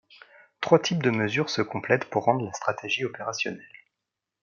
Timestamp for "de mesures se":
1.03-1.61